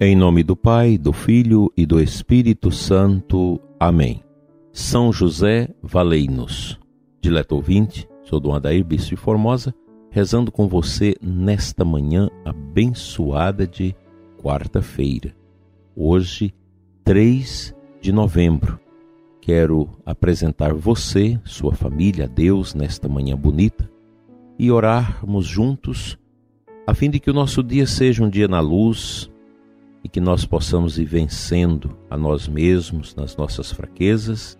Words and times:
Em 0.00 0.16
nome 0.16 0.42
do 0.42 0.56
Pai, 0.56 0.98
do 0.98 1.12
Filho 1.12 1.72
e 1.76 1.86
do 1.86 2.00
Espírito 2.00 2.72
Santo. 2.72 3.60
Amém. 3.78 4.24
São 4.72 5.12
José, 5.12 5.68
valei-nos. 5.80 6.80
Dileto 7.20 7.54
ouvinte, 7.54 8.08
sou 8.24 8.40
Dom 8.40 8.52
Adair 8.52 8.84
Bispo 8.84 9.10
de 9.10 9.16
Formosa, 9.16 9.72
rezando 10.10 10.50
com 10.50 10.66
você 10.66 11.14
nesta 11.22 11.84
manhã 11.84 12.28
abençoada 12.44 13.68
de 13.68 13.94
quarta-feira. 14.42 15.32
Hoje, 15.94 16.52
3 17.04 17.72
de 18.00 18.10
novembro. 18.10 18.80
Quero 19.40 19.88
apresentar 20.04 20.74
você, 20.74 21.40
sua 21.44 21.72
família, 21.72 22.24
a 22.24 22.28
Deus 22.28 22.74
nesta 22.74 23.08
manhã 23.08 23.36
bonita 23.36 23.88
e 24.58 24.72
orarmos 24.72 25.46
juntos 25.46 26.18
a 26.86 26.92
fim 26.92 27.08
de 27.08 27.18
que 27.18 27.30
o 27.30 27.34
nosso 27.34 27.62
dia 27.62 27.86
seja 27.86 28.22
um 28.22 28.28
dia 28.28 28.46
na 28.46 28.60
luz, 28.60 29.30
e 30.04 30.08
que 30.08 30.20
nós 30.20 30.44
possamos 30.44 30.98
ir 30.98 31.06
vencendo 31.06 31.96
a 32.10 32.16
nós 32.16 32.46
mesmos 32.46 33.14
nas 33.14 33.34
nossas 33.34 33.72
fraquezas, 33.72 34.58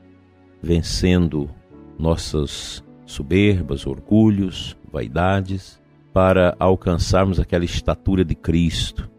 vencendo 0.63 1.51
nossas 1.99 2.83
soberbas, 3.05 3.87
orgulhos, 3.87 4.75
vaidades, 4.91 5.79
para 6.15 6.57
alcançarmos 6.59 7.39
aquela 7.39 7.65
estatura 7.65 8.25
de 8.25 8.35
Cristo, 8.35 9.11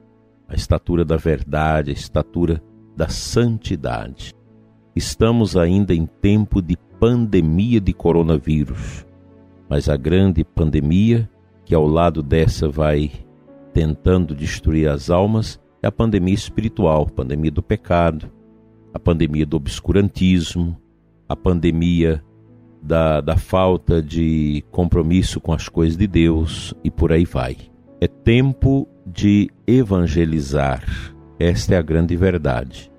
a 0.49 0.55
estatura 0.55 1.05
da 1.05 1.15
verdade, 1.15 1.91
a 1.91 1.93
estatura 1.93 2.61
da 2.97 3.07
santidade. 3.07 4.33
Estamos 4.95 5.55
ainda 5.55 5.93
em 5.93 6.07
tempo 6.07 6.59
de 6.61 6.75
pandemia 6.99 7.79
de 7.79 7.93
coronavírus, 7.93 9.05
mas 9.69 9.89
a 9.89 9.97
grande 9.97 10.43
pandemia 10.43 11.29
que 11.65 11.75
ao 11.75 11.85
lado 11.85 12.23
dessa 12.23 12.67
vai 12.67 13.11
tentando 13.73 14.33
destruir 14.33 14.87
as 14.87 15.09
almas 15.09 15.59
é 15.85 15.87
a 15.87 15.91
pandemia 15.91 16.33
espiritual, 16.33 17.05
pandemia 17.05 17.51
do 17.51 17.61
pecado, 17.61 18.31
a 18.91 18.97
pandemia 18.97 19.45
do 19.45 19.55
obscurantismo, 19.55 20.75
a 21.29 21.35
pandemia 21.35 22.23
da, 22.81 23.21
da 23.21 23.37
falta 23.37 24.01
de 24.01 24.65
compromisso 24.71 25.39
com 25.39 25.53
as 25.53 25.69
coisas 25.69 25.95
de 25.95 26.07
Deus 26.07 26.73
e 26.83 26.89
por 26.89 27.11
aí 27.11 27.23
vai. 27.23 27.55
É 28.01 28.07
tempo 28.07 28.87
de 29.05 29.51
evangelizar. 29.67 30.83
Esta 31.37 31.75
é 31.75 31.77
a 31.77 31.83
grande 31.83 32.15
verdade. 32.15 32.91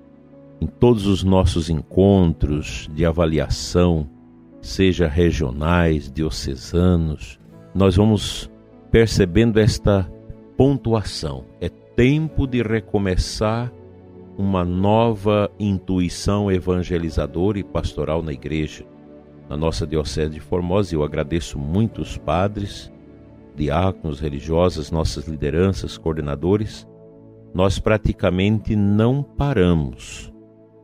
Em 0.61 0.67
todos 0.67 1.07
os 1.07 1.25
nossos 1.25 1.69
encontros 1.69 2.89
de 2.93 3.05
avaliação, 3.05 4.09
seja 4.61 5.09
regionais, 5.09 6.09
diocesanos, 6.09 7.37
nós 7.75 7.97
vamos 7.97 8.49
percebendo 8.89 9.59
esta 9.59 10.09
pontuação. 10.55 11.43
É 11.59 11.69
tempo 11.97 12.45
de 12.45 12.61
recomeçar 12.61 13.73
uma 14.37 14.63
nova 14.63 15.49
intuição 15.59 16.51
evangelizadora 16.51 17.57
e 17.57 17.63
pastoral 17.63 18.21
na 18.21 18.31
igreja. 18.31 18.85
Na 19.49 19.57
nossa 19.57 19.87
Diocese 19.87 20.29
de 20.29 20.39
Formosa, 20.39 20.93
eu 20.93 21.03
agradeço 21.03 21.57
muito 21.57 21.99
os 21.99 22.15
padres, 22.15 22.93
diáconos, 23.55 24.19
religiosas, 24.19 24.91
nossas 24.91 25.27
lideranças, 25.27 25.97
coordenadores. 25.97 26.87
Nós 27.51 27.79
praticamente 27.79 28.75
não 28.75 29.23
paramos. 29.23 30.31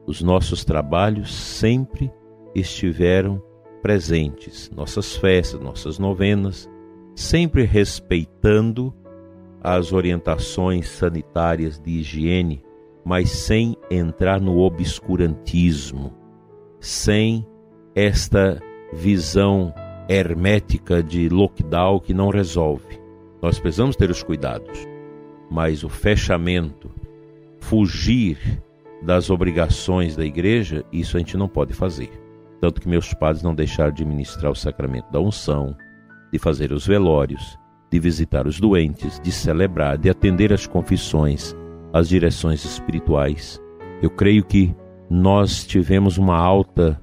Os 0.07 0.19
nossos 0.23 0.65
trabalhos 0.65 1.31
sempre 1.31 2.11
estiveram 2.55 3.39
presentes, 3.83 4.71
nossas 4.75 5.15
festas, 5.15 5.61
nossas 5.61 5.99
novenas, 5.99 6.67
sempre 7.15 7.65
respeitando 7.65 8.91
as 9.63 9.93
orientações 9.93 10.89
sanitárias 10.89 11.79
de 11.79 11.91
higiene, 11.91 12.61
mas 13.05 13.29
sem 13.29 13.77
entrar 13.89 14.41
no 14.41 14.59
obscurantismo, 14.59 16.13
sem 16.79 17.47
esta 17.95 18.61
visão 18.91 19.73
hermética 20.09 21.01
de 21.01 21.29
lockdown 21.29 21.99
que 21.99 22.13
não 22.13 22.29
resolve. 22.29 23.01
Nós 23.41 23.57
precisamos 23.57 23.95
ter 23.95 24.09
os 24.09 24.21
cuidados, 24.21 24.85
mas 25.49 25.83
o 25.83 25.89
fechamento, 25.89 26.91
fugir 27.59 28.61
das 29.01 29.29
obrigações 29.29 30.15
da 30.15 30.25
igreja, 30.25 30.83
isso 30.91 31.15
a 31.15 31.19
gente 31.19 31.37
não 31.37 31.47
pode 31.47 31.73
fazer. 31.73 32.09
Tanto 32.59 32.81
que 32.81 32.87
meus 32.87 33.13
padres 33.13 33.43
não 33.43 33.53
deixaram 33.53 33.93
de 33.93 34.05
ministrar 34.05 34.51
o 34.51 34.55
sacramento 34.55 35.11
da 35.11 35.19
unção, 35.19 35.75
de 36.31 36.39
fazer 36.39 36.71
os 36.71 36.87
velórios, 36.87 37.57
de 37.93 37.99
visitar 37.99 38.47
os 38.47 38.59
doentes, 38.59 39.19
de 39.19 39.31
celebrar, 39.31 39.99
de 39.99 40.09
atender 40.09 40.51
às 40.51 40.65
confissões, 40.65 41.55
às 41.93 42.09
direções 42.09 42.65
espirituais. 42.65 43.61
Eu 44.01 44.09
creio 44.09 44.43
que 44.43 44.75
nós 45.07 45.63
tivemos 45.63 46.17
uma 46.17 46.35
alta 46.35 46.99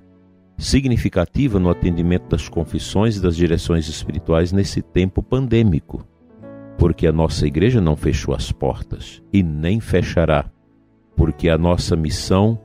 significativa 0.59 1.61
no 1.61 1.71
atendimento 1.71 2.29
das 2.29 2.49
confissões 2.49 3.17
e 3.17 3.23
das 3.23 3.37
direções 3.37 3.89
espirituais 3.89 4.51
nesse 4.51 4.83
tempo 4.83 5.23
pandêmico, 5.23 6.05
porque 6.77 7.07
a 7.07 7.13
nossa 7.13 7.47
igreja 7.47 7.81
não 7.81 7.95
fechou 7.95 8.35
as 8.35 8.51
portas 8.51 9.23
e 9.33 9.45
nem 9.45 9.79
fechará, 9.79 10.51
porque 11.15 11.49
a 11.49 11.57
nossa 11.57 11.95
missão 11.95 12.59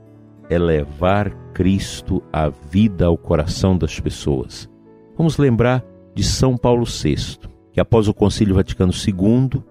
é 0.50 0.58
levar 0.58 1.30
Cristo 1.54 2.24
à 2.34 2.50
vida 2.50 3.06
ao 3.06 3.20
coração 3.20 3.78
das 3.78 4.00
pessoas. 4.00 4.68
Vamos 5.16 5.38
lembrar 5.38 5.86
de 6.16 6.24
São 6.24 6.58
Paulo 6.58 6.86
VI 6.86 7.54
que 7.76 7.82
após 7.82 8.08
o 8.08 8.14
Concílio 8.14 8.56
Vaticano 8.56 8.94
II, 8.94 9.62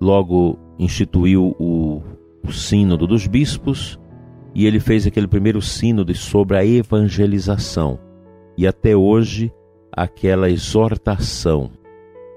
logo 0.00 0.58
instituiu 0.78 1.54
o, 1.58 2.02
o 2.42 2.50
Sínodo 2.50 3.06
dos 3.06 3.26
Bispos 3.26 4.00
e 4.54 4.64
ele 4.64 4.80
fez 4.80 5.06
aquele 5.06 5.28
primeiro 5.28 5.60
sínodo 5.60 6.14
sobre 6.14 6.56
a 6.56 6.64
evangelização. 6.64 7.98
E 8.56 8.66
até 8.66 8.96
hoje, 8.96 9.52
aquela 9.92 10.48
exortação 10.48 11.70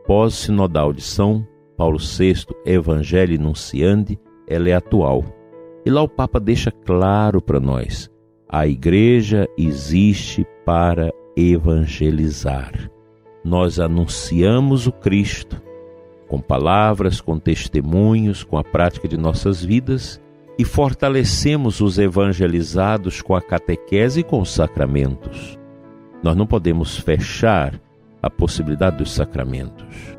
pós-sinodal 0.05 0.91
de 0.91 1.01
São 1.01 1.47
Paulo 1.77 1.99
VI, 1.99 2.45
Evangelho 2.65 3.39
Nunciandi, 3.39 4.19
ela 4.45 4.67
é 4.67 4.73
atual. 4.73 5.23
E 5.85 5.89
lá 5.89 6.01
o 6.01 6.09
Papa 6.09 6.37
deixa 6.37 6.69
claro 6.69 7.41
para 7.41 7.61
nós: 7.61 8.11
a 8.49 8.67
igreja 8.67 9.47
existe 9.57 10.45
para 10.65 11.13
evangelizar 11.37 12.91
nós 13.43 13.79
anunciamos 13.79 14.87
o 14.87 14.91
Cristo 14.91 15.61
com 16.27 16.39
palavras, 16.39 17.19
com 17.19 17.37
testemunhos, 17.37 18.43
com 18.43 18.57
a 18.57 18.63
prática 18.63 19.07
de 19.07 19.17
nossas 19.17 19.63
vidas 19.63 20.19
e 20.57 20.63
fortalecemos 20.63 21.81
os 21.81 21.99
evangelizados 21.99 23.21
com 23.21 23.35
a 23.35 23.41
catequese 23.41 24.21
e 24.21 24.23
com 24.23 24.39
os 24.39 24.51
sacramentos. 24.51 25.59
Nós 26.23 26.35
não 26.35 26.47
podemos 26.47 26.97
fechar 26.97 27.79
a 28.21 28.29
possibilidade 28.29 28.97
dos 28.97 29.11
sacramentos. 29.11 30.17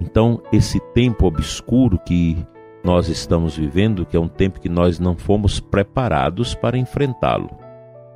Então, 0.00 0.40
esse 0.52 0.78
tempo 0.94 1.26
obscuro 1.26 1.98
que 1.98 2.36
nós 2.84 3.08
estamos 3.08 3.56
vivendo, 3.56 4.06
que 4.06 4.16
é 4.16 4.20
um 4.20 4.28
tempo 4.28 4.60
que 4.60 4.68
nós 4.68 4.98
não 4.98 5.16
fomos 5.16 5.58
preparados 5.58 6.54
para 6.54 6.78
enfrentá-lo. 6.78 7.50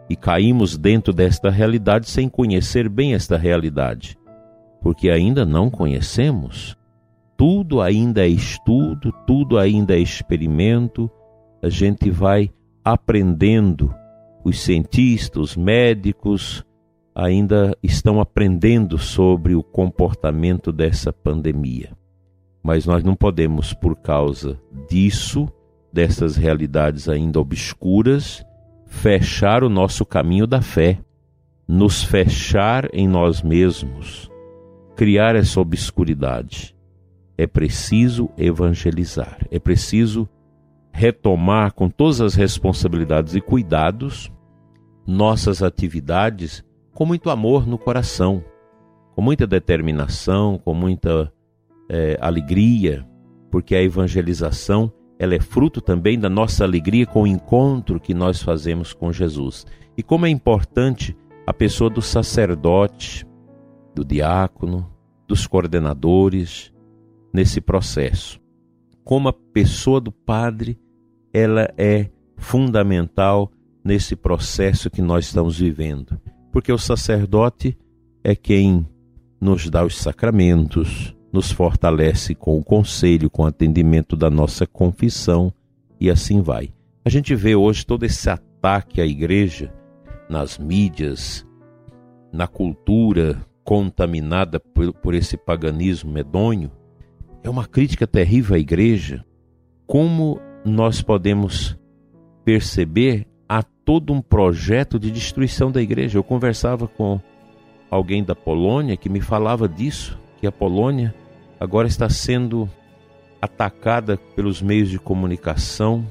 E 0.09 0.15
caímos 0.15 0.77
dentro 0.79 1.13
desta 1.13 1.51
realidade 1.51 2.09
sem 2.09 2.29
conhecer 2.29 2.89
bem 2.89 3.15
esta 3.15 3.37
realidade 3.37 4.17
porque 4.81 5.11
ainda 5.11 5.45
não 5.45 5.71
conhecemos. 5.71 6.77
Tudo 7.37 7.83
ainda 7.83 8.25
é 8.25 8.29
estudo, 8.29 9.13
tudo 9.27 9.59
ainda 9.59 9.95
é 9.95 9.99
experimento. 9.99 11.11
A 11.63 11.69
gente 11.69 12.11
vai 12.11 12.51
aprendendo. 12.85 13.95
Os 14.45 14.61
cientistas, 14.61 15.43
os 15.43 15.57
médicos 15.57 16.65
ainda 17.15 17.77
estão 17.83 18.21
aprendendo 18.21 18.97
sobre 18.97 19.55
o 19.55 19.63
comportamento 19.63 20.73
dessa 20.73 21.13
pandemia. 21.13 21.91
Mas 22.63 22.87
nós 22.87 23.03
não 23.03 23.17
podemos, 23.17 23.75
por 23.75 23.97
causa 23.97 24.59
disso, 24.89 25.49
dessas 25.93 26.37
realidades 26.37 27.09
ainda 27.09 27.41
obscuras, 27.41 28.45
fechar 28.87 29.65
o 29.65 29.69
nosso 29.69 30.07
caminho 30.07 30.47
da 30.47 30.63
fé, 30.63 31.01
nos 31.67 32.05
fechar 32.05 32.89
em 32.95 33.09
nós 33.09 33.43
mesmos 33.43 34.31
criar 34.97 35.37
essa 35.37 35.61
obscuridade. 35.61 36.75
É 37.39 37.47
preciso 37.47 38.31
evangelizar, 38.37 39.47
é 39.51 39.59
preciso 39.59 40.27
retomar 40.91 41.75
com 41.75 41.91
todas 41.91 42.23
as 42.23 42.35
responsabilidades 42.35 43.35
e 43.35 43.41
cuidados 43.41 44.33
nossas 45.07 45.63
atividades 45.63 46.65
com 46.95 47.05
muito 47.05 47.29
amor 47.29 47.67
no 47.67 47.77
coração, 47.77 48.43
com 49.15 49.21
muita 49.21 49.47
determinação, 49.47 50.59
com 50.59 50.73
muita 50.73 51.31
é, 51.91 52.17
alegria, 52.19 53.07
porque 53.51 53.77
a 53.77 53.83
evangelização 53.83 54.91
ela 55.19 55.35
é 55.35 55.41
fruto 55.41 55.83
também 55.83 56.19
da 56.19 56.31
nossa 56.31 56.65
alegria 56.65 57.07
com 57.07 57.23
o 57.23 57.27
encontro 57.27 58.01
que 58.01 58.15
nós 58.15 58.43
fazemos 58.43 58.95
com 58.95 59.13
Jesus. 59.13 59.67
E 59.97 60.03
como 60.03 60.25
é 60.25 60.31
importante 60.31 61.15
a 61.47 61.53
pessoa 61.53 61.91
do 61.91 62.03
sacerdote, 62.03 63.26
do 63.97 64.05
diácono, 64.05 64.87
dos 65.27 65.47
coordenadores 65.47 66.71
nesse 67.33 67.63
processo. 67.63 68.39
Como 69.03 69.29
a 69.29 69.33
pessoa 69.33 70.03
do 70.03 70.13
padre 70.13 70.79
ela 71.33 71.73
é 71.79 72.11
fundamental 72.37 73.51
nesse 73.83 74.15
processo 74.15 74.91
que 74.91 75.01
nós 75.01 75.27
estamos 75.27 75.59
vivendo, 75.59 76.21
porque 76.53 76.71
o 76.71 76.79
sacerdote 76.79 77.77
é 78.23 78.37
quem 78.37 78.87
nos 79.41 79.71
dá 79.71 79.83
os 79.83 79.97
sacramentos, 79.97 81.17
nos 81.33 81.51
fortalece 81.51 82.35
com 82.35 82.59
o 82.59 82.65
conselho, 82.65 83.31
com 83.31 83.45
o 83.45 83.47
atendimento 83.47 84.15
da 84.15 84.29
nossa 84.29 84.67
confissão 84.67 85.53
e 85.99 86.11
assim 86.11 86.43
vai. 86.43 86.71
A 87.03 87.09
gente 87.09 87.35
vê 87.35 87.55
hoje 87.55 87.87
todo 87.87 88.05
esse 88.05 88.29
ataque 88.29 89.01
à 89.01 89.07
igreja 89.07 89.73
nas 90.29 90.59
mídias, 90.59 91.47
na 92.33 92.47
cultura 92.47 93.41
contaminada 93.67 94.61
por, 94.61 94.95
por 94.95 95.13
esse 95.13 95.37
paganismo 95.37 96.11
medonho. 96.11 96.71
É 97.43 97.51
uma 97.51 97.67
crítica 97.67 98.07
terrível 98.07 98.55
à 98.55 98.59
igreja. 98.59 99.25
Como 99.87 100.41
nós 100.65 101.03
podemos 101.03 101.77
perceber 102.45 103.27
há 103.49 103.65
todo 103.65 104.13
um 104.13 104.23
projeto 104.23 105.01
de 105.01 105.11
destruição 105.11 105.73
da 105.73 105.83
igreja. 105.83 106.17
Eu 106.17 106.23
conversava 106.23 106.87
com 106.87 107.21
alguém 107.91 108.23
da 108.23 108.37
Polônia 108.37 108.97
que 108.97 109.09
me 109.09 109.21
falava 109.21 109.69
disso, 109.69 110.17
que 110.39 110.47
a 110.47 110.53
Polônia 110.53 111.13
agora 111.59 111.89
está 111.89 112.09
sendo 112.09 112.71
atacada 113.43 114.17
pelos 114.37 114.63
meios 114.63 114.89
de 114.89 114.99
comunicação, 114.99 116.07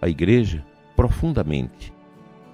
a 0.00 0.10
igreja, 0.10 0.62
profundamente. 0.94 1.90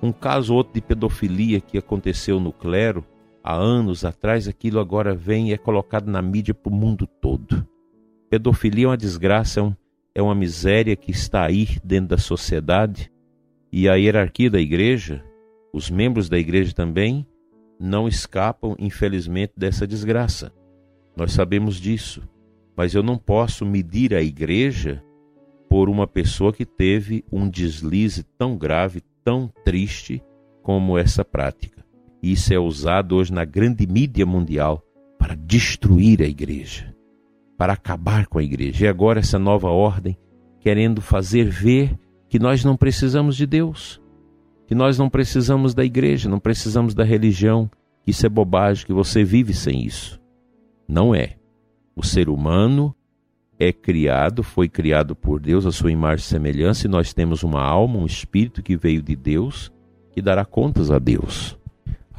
Um 0.00 0.12
caso 0.12 0.55
outro 0.55 0.75
de 0.75 0.81
pedofilia 0.81 1.61
que 1.61 1.76
aconteceu 1.76 2.38
no 2.38 2.52
clero 2.52 3.05
há 3.49 3.55
anos 3.55 4.05
atrás, 4.05 4.47
aquilo 4.47 4.79
agora 4.79 5.15
vem 5.15 5.49
e 5.49 5.53
é 5.55 5.56
colocado 5.56 6.06
na 6.06 6.21
mídia 6.21 6.53
para 6.53 6.71
o 6.71 6.77
mundo 6.77 7.06
todo. 7.06 7.67
Pedofilia 8.29 8.85
é 8.85 8.89
uma 8.89 8.97
desgraça, 8.97 9.62
é, 10.15 10.19
é 10.21 10.23
uma 10.23 10.35
miséria 10.35 10.95
que 10.95 11.11
está 11.11 11.47
aí 11.47 11.67
dentro 11.83 12.09
da 12.09 12.19
sociedade 12.19 13.11
e 13.73 13.89
a 13.89 13.95
hierarquia 13.95 14.50
da 14.50 14.61
igreja, 14.61 15.25
os 15.73 15.89
membros 15.89 16.29
da 16.29 16.39
igreja 16.39 16.75
também, 16.75 17.27
não 17.81 18.06
escapam, 18.06 18.77
infelizmente, 18.79 19.55
dessa 19.56 19.87
desgraça. 19.87 20.53
Nós 21.17 21.33
sabemos 21.33 21.77
disso. 21.77 22.29
Mas 22.77 22.95
eu 22.95 23.03
não 23.03 23.17
posso 23.17 23.65
medir 23.65 24.15
a 24.15 24.21
igreja 24.21 25.03
por 25.71 25.89
uma 25.89 26.06
pessoa 26.06 26.53
que 26.53 26.67
teve 26.67 27.25
um 27.33 27.49
deslize 27.49 28.25
tão 28.37 28.59
grave, 28.59 29.03
tão 29.25 29.50
triste 29.65 30.23
como 30.62 30.99
essa 30.99 31.25
prática. 31.25 31.88
Isso 32.23 32.53
é 32.53 32.59
usado 32.59 33.17
hoje 33.17 33.32
na 33.32 33.44
grande 33.44 33.87
mídia 33.87 34.26
mundial 34.26 34.82
para 35.19 35.35
destruir 35.35 36.23
a 36.23 36.26
igreja, 36.26 36.94
para 37.56 37.73
acabar 37.73 38.26
com 38.26 38.38
a 38.38 38.43
igreja. 38.43 38.85
E 38.85 38.88
agora 38.88 39.20
essa 39.20 39.38
nova 39.38 39.69
ordem 39.69 40.17
querendo 40.61 41.00
fazer 41.00 41.44
ver 41.44 41.99
que 42.29 42.38
nós 42.38 42.65
não 42.65 42.76
precisamos 42.76 43.37
de 43.37 43.47
Deus, 43.47 44.00
que 44.67 44.75
nós 44.75 44.99
não 44.99 45.09
precisamos 45.09 45.75
da 45.75 45.85
igreja, 45.85 46.29
não 46.29 46.38
precisamos 46.38 46.94
da 46.94 47.05
religião, 47.05 47.70
que 48.03 48.11
isso 48.11 48.26
é 48.26 48.29
bobagem, 48.29 48.87
que 48.87 48.93
você 48.93 49.25
vive 49.25 49.55
sem 49.55 49.85
isso. 49.85 50.21
Não 50.87 51.14
é. 51.14 51.37
O 51.97 52.05
ser 52.05 52.29
humano 52.29 52.94
é 53.59 53.73
criado, 53.73 54.43
foi 54.43 54.69
criado 54.69 55.17
por 55.17 55.41
Deus, 55.41 55.67
a 55.67 55.73
sua 55.73 55.91
imagem 55.91 56.25
e 56.25 56.29
semelhança, 56.29 56.87
e 56.87 56.91
nós 56.91 57.12
temos 57.12 57.43
uma 57.43 57.62
alma, 57.62 57.99
um 57.99 58.06
espírito 58.06 58.62
que 58.62 58.76
veio 58.76 59.03
de 59.03 59.17
Deus, 59.17 59.73
que 60.12 60.23
dará 60.23 60.44
contas 60.44 60.91
a 60.91 60.99
Deus. 60.99 61.58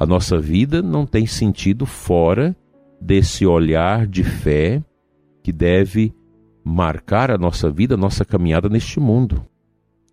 A 0.00 0.06
nossa 0.06 0.40
vida 0.40 0.80
não 0.80 1.04
tem 1.04 1.26
sentido 1.26 1.84
fora 1.84 2.56
desse 2.98 3.44
olhar 3.44 4.06
de 4.06 4.24
fé 4.24 4.82
que 5.42 5.52
deve 5.52 6.14
marcar 6.64 7.30
a 7.30 7.36
nossa 7.36 7.70
vida, 7.70 7.96
a 7.96 7.98
nossa 7.98 8.24
caminhada 8.24 8.70
neste 8.70 8.98
mundo. 8.98 9.44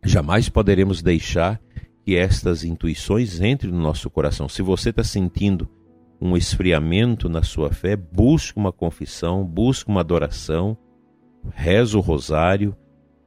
Jamais 0.03 0.49
poderemos 0.49 1.01
deixar 1.01 1.61
que 2.03 2.17
estas 2.17 2.65
intuições 2.65 3.39
entrem 3.39 3.71
no 3.71 3.79
nosso 3.79 4.09
coração. 4.09 4.49
Se 4.49 4.61
você 4.61 4.89
está 4.89 5.05
sentindo 5.05 5.69
um 6.19 6.35
esfriamento 6.35 7.29
na 7.29 7.41
sua 7.41 7.71
fé, 7.71 7.95
busque 7.95 8.59
uma 8.59 8.73
confissão, 8.73 9.45
busque 9.45 9.89
uma 9.89 10.01
adoração, 10.01 10.77
reza 11.53 11.97
o 11.97 12.01
rosário, 12.01 12.75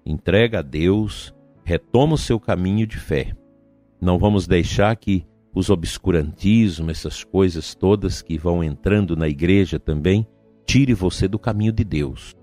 entrega 0.05 0.59
a 0.59 0.63
Deus, 0.63 1.35
retoma 1.65 2.17
o 2.17 2.19
seu 2.19 2.39
caminho 2.39 2.87
de 2.87 2.99
fé. 2.99 3.35
Não 3.99 4.19
vamos 4.19 4.47
deixar 4.47 4.95
que 4.97 5.25
os 5.55 5.71
obscurantismos, 5.71 6.91
essas 6.91 7.25
coisas 7.25 7.75
todas 7.75 8.23
que 8.23 8.39
vão 8.39 8.63
entrando 8.63 9.17
na 9.17 9.29
igreja 9.29 9.79
também, 9.79 10.27
tire 10.67 10.95
você 10.95 11.27
do 11.27 11.39
caminho 11.39 11.73
de 11.73 11.85
Deus. 11.85 12.37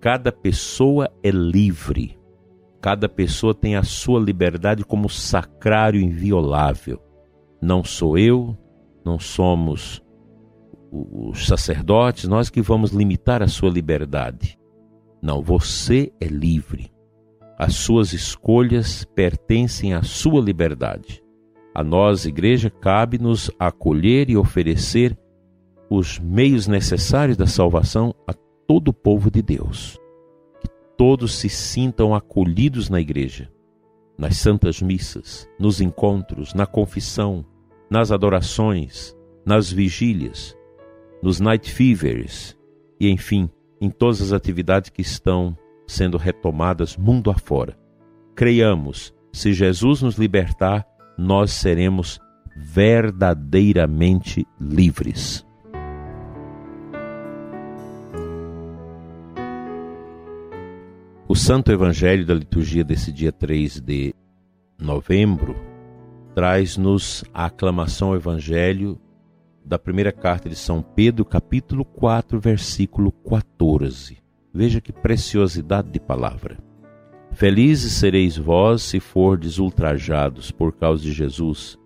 Cada 0.00 0.30
pessoa 0.30 1.10
é 1.22 1.30
livre 1.30 2.18
Cada 2.84 3.08
pessoa 3.08 3.54
tem 3.54 3.76
a 3.76 3.82
sua 3.82 4.20
liberdade 4.20 4.84
como 4.84 5.08
sacrário 5.08 5.98
inviolável. 5.98 7.00
Não 7.58 7.82
sou 7.82 8.18
eu, 8.18 8.54
não 9.02 9.18
somos 9.18 10.02
os 10.92 11.46
sacerdotes, 11.46 12.28
nós 12.28 12.50
que 12.50 12.60
vamos 12.60 12.90
limitar 12.90 13.42
a 13.42 13.48
sua 13.48 13.70
liberdade. 13.70 14.58
Não, 15.22 15.40
você 15.42 16.12
é 16.20 16.26
livre. 16.26 16.92
As 17.58 17.74
suas 17.74 18.12
escolhas 18.12 19.02
pertencem 19.14 19.94
à 19.94 20.02
sua 20.02 20.42
liberdade. 20.42 21.23
A 21.74 21.82
nós, 21.82 22.24
igreja, 22.24 22.70
cabe-nos 22.70 23.50
acolher 23.58 24.30
e 24.30 24.36
oferecer 24.36 25.18
os 25.90 26.18
meios 26.18 26.66
necessários 26.66 27.36
da 27.36 27.46
salvação 27.46 28.14
a 28.26 28.32
todo 28.66 28.88
o 28.88 28.92
povo 28.94 29.30
de 29.30 29.42
Deus 29.42 29.98
todos 30.96 31.34
se 31.34 31.48
sintam 31.48 32.14
acolhidos 32.14 32.88
na 32.88 33.00
igreja, 33.00 33.50
nas 34.16 34.36
santas 34.36 34.80
missas, 34.80 35.48
nos 35.58 35.80
encontros, 35.80 36.54
na 36.54 36.66
confissão, 36.66 37.44
nas 37.90 38.12
adorações, 38.12 39.16
nas 39.44 39.70
vigílias, 39.70 40.56
nos 41.22 41.40
night 41.40 41.70
fevers 41.70 42.56
e, 43.00 43.08
enfim, 43.10 43.50
em 43.80 43.90
todas 43.90 44.22
as 44.22 44.32
atividades 44.32 44.90
que 44.90 45.02
estão 45.02 45.56
sendo 45.86 46.16
retomadas 46.16 46.96
mundo 46.96 47.30
afora. 47.30 47.76
Creiamos, 48.34 49.12
se 49.32 49.52
Jesus 49.52 50.02
nos 50.02 50.16
libertar, 50.16 50.86
nós 51.16 51.52
seremos 51.52 52.20
verdadeiramente 52.56 54.46
livres. 54.60 55.44
O 61.26 61.34
Santo 61.34 61.72
Evangelho 61.72 62.24
da 62.24 62.34
liturgia 62.34 62.84
desse 62.84 63.10
dia 63.10 63.32
3 63.32 63.80
de 63.80 64.14
novembro 64.78 65.56
traz-nos 66.34 67.24
a 67.32 67.46
aclamação 67.46 68.08
ao 68.08 68.16
Evangelho 68.16 69.00
da 69.64 69.78
primeira 69.78 70.12
carta 70.12 70.48
de 70.48 70.54
São 70.54 70.82
Pedro, 70.82 71.24
capítulo 71.24 71.84
4, 71.84 72.38
versículo 72.38 73.10
14. 73.10 74.18
Veja 74.52 74.80
que 74.80 74.92
preciosidade 74.92 75.90
de 75.90 75.98
palavra. 75.98 76.58
Felizes 77.34 77.94
sereis 77.94 78.36
vós 78.36 78.80
se 78.82 79.00
fordes 79.00 79.58
ultrajados 79.58 80.52
por 80.52 80.72
causa 80.72 81.02
de 81.02 81.12
Jesus, 81.12 81.76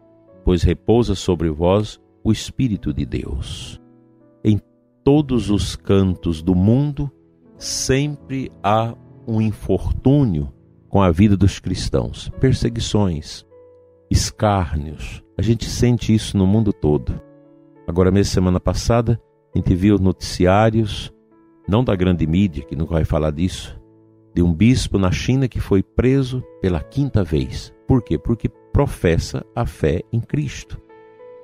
pois 0.45 0.63
repousa 0.63 1.15
sobre 1.15 1.49
vós 1.49 1.99
o 2.23 2.31
Espírito 2.31 2.93
de 2.93 3.07
Deus. 3.07 3.81
Em 4.45 4.61
todos 5.03 5.49
os 5.49 5.75
cantos 5.75 6.43
do 6.43 6.55
mundo 6.55 7.11
sempre 7.57 8.53
há 8.63 8.95
um 9.27 9.41
infortúnio 9.41 10.53
com 10.87 11.01
a 11.01 11.11
vida 11.11 11.35
dos 11.35 11.59
cristãos, 11.59 12.31
perseguições, 12.39 13.47
escárnios. 14.11 15.25
A 15.39 15.41
gente 15.41 15.65
sente 15.65 16.15
isso 16.15 16.37
no 16.37 16.47
mundo 16.47 16.75
todo. 16.75 17.19
Agora, 17.87 18.11
mesmo 18.11 18.35
semana 18.35 18.61
passada, 18.61 19.19
a 19.55 19.59
gente 19.59 19.75
viu 19.75 19.99
noticiários, 19.99 21.11
não 21.67 21.83
da 21.83 21.97
grande 21.97 22.27
mídia, 22.27 22.65
que 22.65 22.77
nunca 22.77 22.93
vai 22.93 23.05
falar 23.07 23.31
disso, 23.31 23.78
de 24.35 24.43
um 24.43 24.53
bispo 24.53 24.99
na 24.99 25.11
China 25.11 25.49
que 25.49 25.61
foi 25.61 25.83
preso 25.83 26.43
pela 26.61 26.81
quinta 26.81 27.25
vez. 27.25 27.75
Por 27.87 28.03
quê? 28.03 28.19
Porque 28.19 28.49
professa 28.73 29.45
a 29.55 29.67
fé 29.67 30.03
em 30.13 30.21
Cristo. 30.21 30.81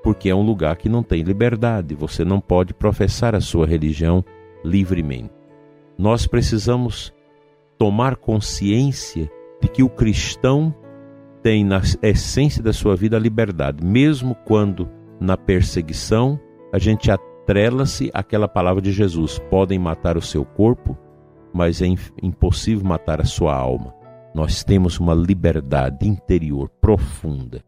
Porque 0.03 0.29
é 0.29 0.35
um 0.35 0.43
lugar 0.43 0.77
que 0.77 0.89
não 0.89 1.03
tem 1.03 1.23
liberdade, 1.23 1.95
você 1.95 2.25
não 2.25 2.41
pode 2.41 2.75
professar 2.75 3.35
a 3.35 3.41
sua 3.41 3.67
religião 3.67 4.25
livremente. 4.65 5.33
Nós 5.97 6.27
precisamos 6.27 7.13
tomar 7.79 8.17
consciência 8.17 9.31
de 9.61 9.69
que 9.69 9.83
o 9.83 9.89
cristão 9.89 10.75
tem 11.43 11.65
na 11.65 11.81
essência 12.03 12.63
da 12.63 12.73
sua 12.73 12.97
vida 12.97 13.17
a 13.17 13.21
liberdade, 13.21 13.85
mesmo 13.85 14.35
quando 14.45 14.89
na 15.21 15.37
perseguição 15.37 16.41
a 16.73 16.79
gente 16.79 17.11
atrela-se 17.11 18.11
àquela 18.15 18.49
palavra 18.49 18.83
de 18.83 18.93
Jesus: 18.93 19.39
podem 19.51 19.79
matar 19.79 20.17
o 20.17 20.23
seu 20.23 20.45
corpo, 20.45 20.97
mas 21.55 21.81
é 21.81 21.87
impossível 22.21 22.85
matar 22.85 23.21
a 23.21 23.25
sua 23.25 23.55
alma. 23.55 23.95
Nós 24.35 24.65
temos 24.65 24.99
uma 24.99 25.15
liberdade 25.15 26.09
interior 26.09 26.69
profunda, 26.81 27.63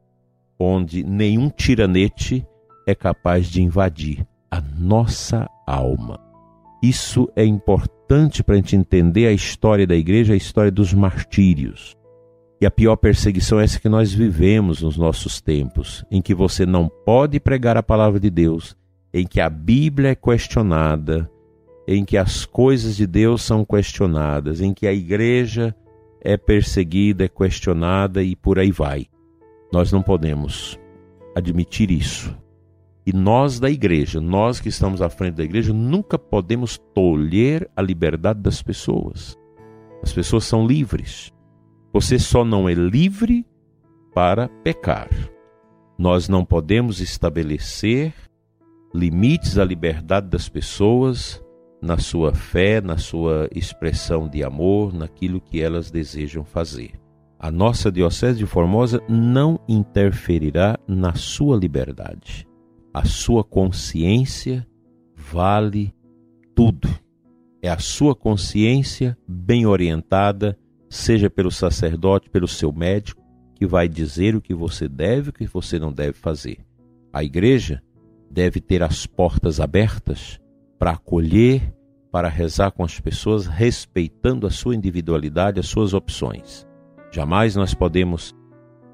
onde 0.59 1.05
nenhum 1.05 1.49
tiranete 1.49 2.45
é 2.85 2.95
capaz 2.95 3.47
de 3.47 3.62
invadir 3.62 4.26
a 4.50 4.61
nossa 4.61 5.49
alma. 5.64 6.19
Isso 6.83 7.31
é 7.37 7.45
importante 7.45 8.43
para 8.43 8.55
a 8.55 8.59
gente 8.59 8.75
entender 8.75 9.28
a 9.28 9.33
história 9.33 9.87
da 9.87 9.95
igreja, 9.95 10.35
a 10.35 10.37
história 10.37 10.71
dos 10.71 10.93
martírios. 10.93 11.97
E 12.61 12.66
a 12.66 12.71
pior 12.71 12.97
perseguição 12.97 13.61
é 13.61 13.64
essa 13.64 13.78
que 13.78 13.88
nós 13.88 14.12
vivemos 14.12 14.83
nos 14.83 14.97
nossos 14.97 15.40
tempos, 15.40 16.05
em 16.11 16.21
que 16.21 16.35
você 16.35 16.66
não 16.66 16.88
pode 16.88 17.38
pregar 17.38 17.76
a 17.76 17.83
palavra 17.83 18.19
de 18.19 18.31
Deus, 18.31 18.76
em 19.12 19.26
que 19.26 19.40
a 19.40 19.49
Bíblia 19.50 20.11
é 20.11 20.14
questionada, 20.14 21.31
em 21.87 22.05
que 22.05 22.16
as 22.16 22.45
coisas 22.45 22.97
de 22.97 23.07
Deus 23.07 23.43
são 23.43 23.64
questionadas, 23.64 24.61
em 24.61 24.75
que 24.75 24.87
a 24.87 24.93
igreja 24.93 25.75
é 26.21 26.37
perseguida, 26.37 27.25
é 27.25 27.28
questionada 27.28 28.23
e 28.23 28.35
por 28.35 28.59
aí 28.59 28.73
vai. 28.73 29.07
Nós 29.73 29.93
não 29.93 30.02
podemos 30.02 30.78
admitir 31.37 31.90
isso. 31.90 32.37
E 33.07 33.12
nós 33.12 33.61
da 33.61 33.71
igreja, 33.71 34.21
nós 34.21 34.59
que 34.59 34.69
estamos 34.69 35.00
à 35.00 35.09
frente 35.09 35.37
da 35.37 35.45
igreja, 35.45 35.73
nunca 35.73 36.19
podemos 36.19 36.76
tolher 36.93 37.71
a 37.76 37.81
liberdade 37.81 38.40
das 38.40 38.61
pessoas. 38.61 39.38
As 40.02 40.12
pessoas 40.12 40.45
são 40.45 40.66
livres. 40.66 41.33
Você 41.93 42.19
só 42.19 42.45
não 42.45 42.69
é 42.69 42.75
livre 42.75 43.47
para 44.12 44.49
pecar. 44.64 45.09
Nós 45.97 46.28
não 46.28 46.45
podemos 46.45 47.00
estabelecer 47.00 48.12
limites 48.93 49.57
à 49.57 49.64
liberdade 49.64 50.28
das 50.28 50.49
pessoas 50.49 51.40
na 51.80 51.99
sua 51.99 52.35
fé, 52.35 52.80
na 52.80 52.97
sua 52.97 53.49
expressão 53.54 54.28
de 54.28 54.42
amor, 54.42 54.92
naquilo 54.92 55.40
que 55.40 55.61
elas 55.61 55.90
desejam 55.90 56.45
fazer. 56.45 56.92
A 57.38 57.50
nossa 57.50 57.92
Diocese 57.92 58.38
de 58.38 58.47
Formosa 58.47 59.02
não 59.09 59.61
interferirá 59.68 60.78
na 60.88 61.14
sua 61.14 61.56
liberdade. 61.56 62.47
A 62.92 63.04
sua 63.04 63.45
consciência 63.45 64.66
vale 65.14 65.95
tudo. 66.54 66.88
É 67.61 67.68
a 67.68 67.78
sua 67.78 68.14
consciência 68.14 69.16
bem 69.28 69.66
orientada, 69.66 70.59
seja 70.88 71.28
pelo 71.28 71.50
sacerdote, 71.50 72.30
pelo 72.30 72.49
seu 72.49 72.73
médico, 72.73 73.23
que 73.54 73.66
vai 73.66 73.88
dizer 73.88 74.35
o 74.35 74.40
que 74.40 74.54
você 74.54 74.88
deve 74.88 75.28
e 75.28 75.30
o 75.30 75.33
que 75.33 75.47
você 75.47 75.78
não 75.78 75.92
deve 75.92 76.14
fazer. 76.14 76.59
A 77.12 77.23
igreja 77.23 77.83
deve 78.30 78.61
ter 78.61 78.83
as 78.83 79.06
portas 79.06 79.61
abertas 79.61 80.40
para 80.78 80.92
acolher, 80.92 81.73
para 82.11 82.28
rezar 82.28 82.71
com 82.71 82.83
as 82.85 82.99
pessoas, 83.00 83.47
respeitando 83.47 84.47
a 84.47 84.50
sua 84.50 84.75
individualidade, 84.75 85.61
as 85.61 85.66
suas 85.66 85.92
opções. 85.92 86.66
Jamais 87.11 87.56
nós 87.56 87.75
podemos 87.75 88.35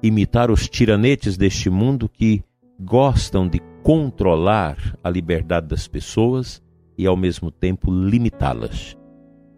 imitar 0.01 0.51
os 0.51 0.67
tiranetes 0.67 1.37
deste 1.37 1.69
mundo 1.69 2.09
que 2.09 2.43
gostam 2.79 3.47
de 3.47 3.61
controlar 3.81 4.97
a 5.03 5.09
liberdade 5.09 5.67
das 5.67 5.87
pessoas 5.87 6.61
e 6.97 7.05
ao 7.05 7.15
mesmo 7.15 7.49
tempo 7.51 7.91
limitá-las. 7.91 8.97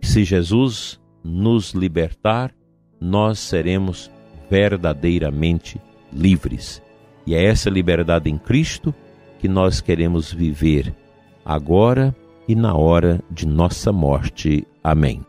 Se 0.02 0.24
Jesus 0.24 1.00
nos 1.24 1.74
libertar, 1.74 2.54
nós 3.02 3.40
seremos 3.40 4.12
verdadeiramente 4.50 5.82
livres. 6.14 6.82
E 7.26 7.34
é 7.34 7.44
essa 7.44 7.70
liberdade 7.70 8.30
em 8.30 8.38
Cristo 8.38 8.94
que 9.40 9.48
nós 9.48 9.82
queremos 9.82 10.32
viver 10.32 10.94
agora 11.46 12.16
e 12.48 12.56
na 12.56 12.74
hora 12.74 13.22
de 13.30 13.48
nossa 13.48 13.92
morte. 13.92 14.68
Amém. 14.84 15.24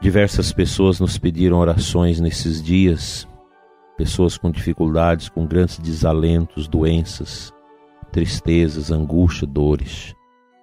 Diversas 0.00 0.52
pessoas 0.52 0.98
nos 0.98 1.18
pediram 1.18 1.58
orações 1.58 2.20
nesses 2.20 2.62
dias, 2.62 3.28
pessoas 3.98 4.38
com 4.38 4.50
dificuldades, 4.50 5.28
com 5.28 5.46
grandes 5.46 5.78
desalentos, 5.78 6.66
doenças, 6.66 7.52
tristezas, 8.10 8.90
angústia, 8.90 9.46
dores. 9.46 10.14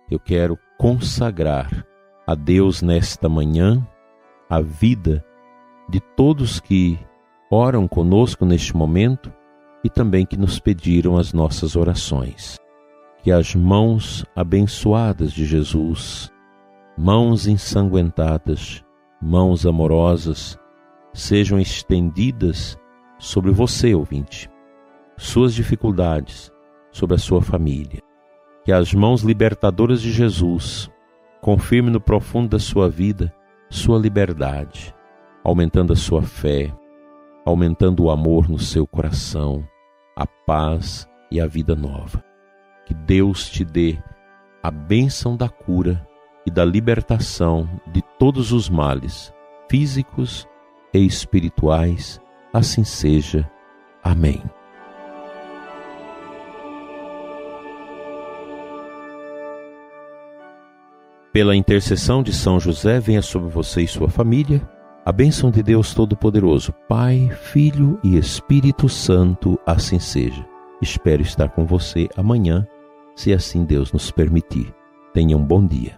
Eu 0.09 0.19
quero 0.19 0.57
consagrar 0.79 1.86
a 2.25 2.33
Deus 2.33 2.81
nesta 2.81 3.29
manhã 3.29 3.86
a 4.50 4.59
vida 4.59 5.24
de 5.88 6.00
todos 6.00 6.59
que 6.59 6.97
oram 7.51 7.88
conosco 7.88 8.43
neste 8.43 8.75
momento 8.75 9.31
e 9.88 9.89
também 9.89 10.25
que 10.25 10.36
nos 10.36 10.60
pediram 10.60 11.15
as 11.15 11.32
nossas 11.32 11.77
orações. 11.77 12.60
Que 13.24 13.32
as 13.32 13.56
mãos 13.56 14.25
abençoadas 14.36 15.32
de 15.32 15.46
Jesus, 15.46 16.29
mãos 16.98 17.48
ensanguentadas, 17.48 18.84
mãos 19.22 19.65
amorosas, 19.65 20.60
sejam 21.13 21.58
estendidas 21.58 22.77
sobre 23.17 23.50
você, 23.51 23.96
ouvinte, 23.96 24.50
suas 25.15 25.53
dificuldades, 25.53 26.51
sobre 26.91 27.15
a 27.15 27.20
sua 27.20 27.41
família. 27.41 28.01
Que 28.65 28.74
as 28.74 28.94
mãos 28.94 29.22
libertadoras 29.22 30.01
de 30.01 30.12
Jesus 30.12 30.91
confirmem 31.41 31.94
no 31.94 32.01
profundo 32.01 32.50
da 32.50 32.60
sua 32.60 32.89
vida 32.89 33.34
sua 33.70 33.98
liberdade, 33.98 34.94
aumentando 35.46 35.94
a 35.94 35.96
sua 35.96 36.24
fé, 36.24 36.74
aumentando 37.46 38.03
o 38.03 38.12
amor 38.12 38.50
no 38.50 38.60
seu 38.60 38.86
coração, 38.86 39.65
a 40.17 40.25
paz 40.25 41.07
e 41.29 41.39
a 41.39 41.45
vida 41.45 41.75
nova. 41.75 42.24
Que 42.88 42.93
Deus 42.95 43.47
te 43.50 43.63
dê 43.63 44.00
a 44.63 44.71
bênção 44.71 45.38
da 45.38 45.47
cura 45.47 46.05
e 46.43 46.50
da 46.50 46.65
libertação 46.65 47.69
de 47.86 48.01
todos 48.17 48.51
os 48.51 48.67
males, 48.67 49.31
físicos 49.69 50.47
e 50.91 51.05
espirituais. 51.05 52.19
Assim 52.51 52.83
seja. 52.83 53.47
Amém. 54.03 54.41
Pela 61.31 61.55
intercessão 61.55 62.24
de 62.24 62.33
São 62.33 62.59
José, 62.59 63.00
venha 63.00 63.21
sobre 63.21 63.50
você 63.50 63.83
e 63.83 63.88
sua 63.88 64.09
família 64.09 64.67
a 65.07 65.11
bênção 65.13 65.49
de 65.49 65.63
Deus 65.63 65.93
Todo-Poderoso, 65.93 66.73
Pai, 66.85 67.29
Filho 67.31 67.97
e 68.03 68.17
Espírito 68.17 68.89
Santo, 68.89 69.57
assim 69.65 69.99
seja. 69.99 70.45
Espero 70.81 71.21
estar 71.21 71.47
com 71.47 71.65
você 71.65 72.09
amanhã, 72.17 72.67
se 73.15 73.31
assim 73.31 73.63
Deus 73.63 73.93
nos 73.93 74.11
permitir. 74.11 74.75
Tenha 75.13 75.37
um 75.37 75.45
bom 75.45 75.65
dia. 75.65 75.97